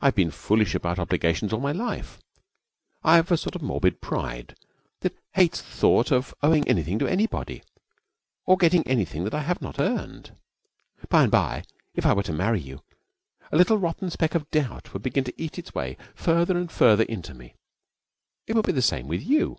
[0.00, 2.20] I've been foolish about obligations all my life.
[3.02, 4.54] I've a sort of morbid pride
[5.00, 7.64] that hates the thought of owing anything to anybody,
[8.46, 10.36] of getting anything that I have not earned.
[11.08, 11.64] By and by,
[11.96, 12.82] if I were to marry you,
[13.50, 17.02] a little rotten speck of doubt would begin to eat its way farther and farther
[17.02, 17.54] into me.
[18.46, 19.58] It would be the same with you.